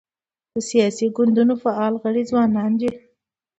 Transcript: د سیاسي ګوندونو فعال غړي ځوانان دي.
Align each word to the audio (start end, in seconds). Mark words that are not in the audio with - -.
د 0.53 0.55
سیاسي 0.69 1.05
ګوندونو 1.15 1.53
فعال 1.63 1.93
غړي 2.03 2.23
ځوانان 2.29 2.71
دي. 2.79 2.91